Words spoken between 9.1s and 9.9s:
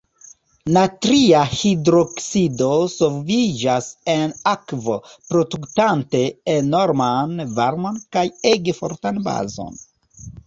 bazon.